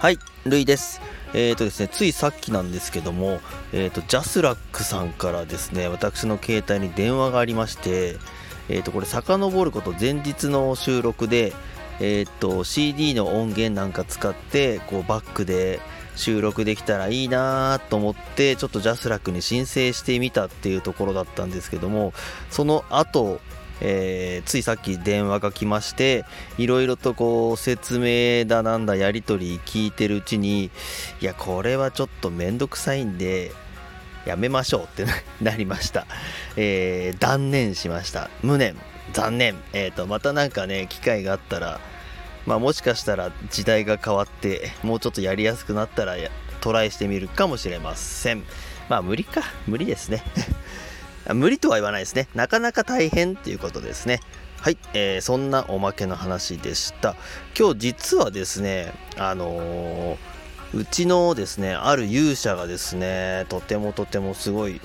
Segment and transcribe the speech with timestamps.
[0.00, 1.02] はい、ルイです。
[1.34, 3.38] えーとですね、ついさっきなんですけども、
[3.74, 8.16] えーと、 JASRAC さんからですね、私の携帯に電話がありまして、
[8.70, 11.52] えーと、これ遡ること前日の収録で、
[12.00, 15.80] えーと、CD の音源なんか使って、こうバックで
[16.16, 22.14] 収録できたらいいなと思って、ちょっと JASRAC に申請してみたっていうところだったんですけども、
[22.48, 23.38] その後、
[23.80, 26.24] えーついさっき電話が来まして
[26.58, 30.70] いろいろとこう説明だなんだやり取り聞いてるうちに
[31.20, 33.52] いやこれはちょっとめんどくさいんで
[34.26, 35.06] やめましょうって
[35.42, 36.06] なりました、
[36.56, 38.30] えー断念しました。
[38.42, 38.76] 無念。
[39.12, 39.56] 残念。
[39.72, 41.80] えっ、とまたなんかね機会があったら
[42.46, 46.16] まあもしかしたら時代が変わってもうちょっとやりやすくなったら
[46.60, 48.44] トライしてみるかもしれません。
[48.88, 49.42] まあ無理か。
[49.66, 50.22] 無理ですね。
[51.34, 52.28] 無理とは言わないですね。
[52.34, 54.20] なかなか大変っていうことですね。
[54.60, 57.16] はい、えーそんなおまけの話でした。
[57.58, 60.16] 今日実はですね、あのー
[60.72, 64.80] うちのですね、ある勇者がですね、とてもとてもすごい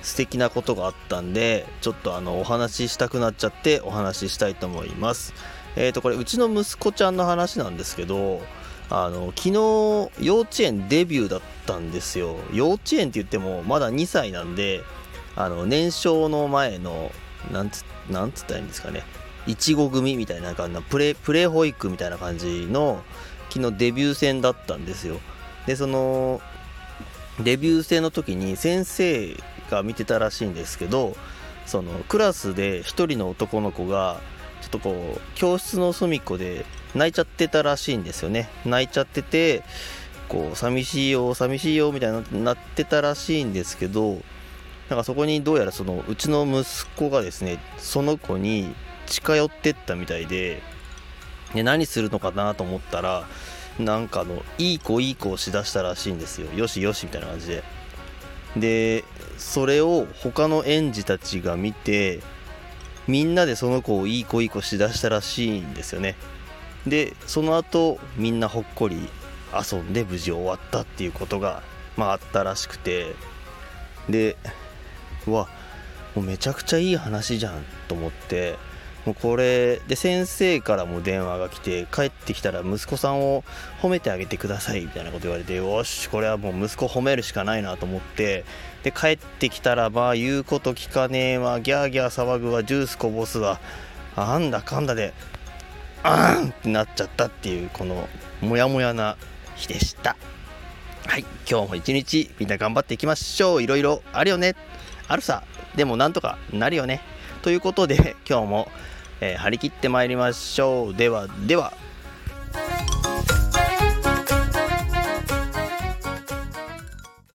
[0.00, 5.34] 素敵なことがあったんで、ちょっとあの、お話ししたくなっちゃってお話ししたいと思います。
[5.74, 8.40] えっ、と、これ、うちの息子ちゃんの話なんですけど、
[8.88, 9.52] あの、昨日、
[10.24, 12.36] 幼稚園デビューだったんですよ。
[12.52, 14.84] 幼稚園って言っても、まだ2歳なんで、
[15.36, 17.12] あの年少の前の
[17.52, 19.04] なんつなんつったらいいんですかね。
[19.46, 23.04] いちご組みたいな感じのプレプレ保育みたいな感じの
[23.50, 25.20] 昨日デビュー戦だったんですよ。
[25.66, 26.40] でその
[27.40, 29.36] デビュー戦の時に先生
[29.70, 31.16] が見てたらしいんですけど
[31.66, 34.20] そのクラスで一人の男の子が
[34.62, 38.48] ちょっとこう教室の隅っこで泣いちゃってたらしいんですよね。
[38.64, 39.62] 泣いちゃってて
[40.28, 44.22] こう寂しいよ寂しいよみたいになってたらしいんですけど
[44.88, 48.72] なんかそこにどうやらそのうちの息子がですねその子に
[49.06, 50.62] 近寄ってったみたいで
[51.54, 53.26] で何するのかなと思ったら
[53.78, 56.50] なんかのいい子いい子をしだしたらしいんですよ。
[56.54, 57.62] よしよしみたいな感じで。
[58.56, 59.04] で
[59.36, 62.20] それを他の園児たちが見て
[63.06, 66.16] みんなでその子をいい子いい子しだしたらしいんですよね。
[66.86, 69.08] でその後みんなほっこり
[69.52, 71.62] 遊んで無事終わったっていうことが
[71.96, 73.14] まああったらしくて。
[74.08, 74.36] で
[75.26, 75.48] うわ
[76.14, 78.56] もうめちゃくちゃいい話じゃんと思って
[79.04, 83.44] もうこれで先生からも電話が来て帰ってきたら息子さんを
[83.80, 88.44] 褒めてあげてくださいみたいなこと言われてよしこれはもう息子褒めるしかないなと思って
[88.82, 93.60] で帰ってきたらまあ言うこと聞かねえわギャーギャー騒ぐわジュースこぼすわ
[94.16, 95.12] あんだかんだで
[96.02, 98.08] あーんってなっちゃったっていうこの
[98.40, 99.16] モヤモヤな
[99.56, 100.16] 日でした。
[101.06, 103.62] はい今日も一日みんな頑張っていきましょう。
[103.62, 104.54] いろいろあるよね。
[105.08, 105.42] あるさ
[105.74, 107.02] でもなんとかなるよね。
[107.42, 108.68] ということで今日も、
[109.20, 110.94] えー張り切ってまいりましょう。
[110.94, 111.72] ではでは